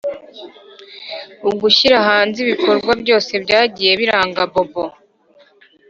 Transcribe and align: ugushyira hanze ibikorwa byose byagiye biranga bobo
ugushyira 1.49 1.97
hanze 2.07 2.37
ibikorwa 2.43 2.91
byose 3.01 3.31
byagiye 3.43 3.91
biranga 3.99 4.41
bobo 4.51 4.85